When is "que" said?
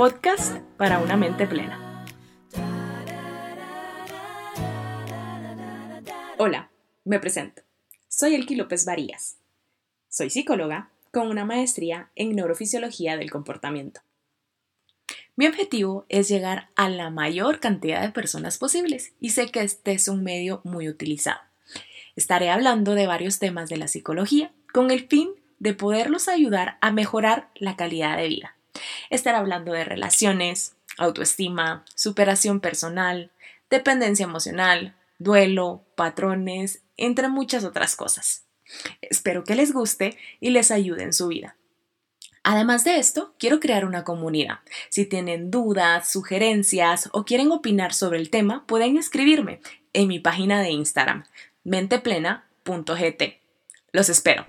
19.50-19.60, 39.44-39.56